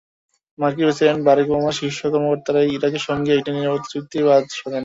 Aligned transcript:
মার্কিন 0.59 0.85
president 0.87 1.21
Barack 1.27 1.47
ওবামার 1.49 1.77
শীর্ষ 1.79 1.99
কর্মকর্তারাই 2.03 2.73
ইরাকের 2.75 3.03
সঙ্গে 3.07 3.31
একটি 3.33 3.49
নিরাপত্তা 3.51 3.89
চুক্তিতে 3.93 4.25
বাদ 4.27 4.43
সাধেন। 4.51 4.79